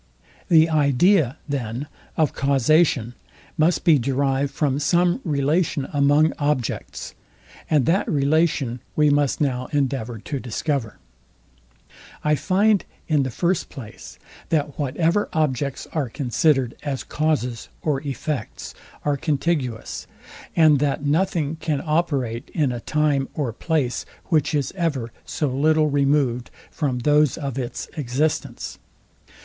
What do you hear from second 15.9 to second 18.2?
are considered as causes or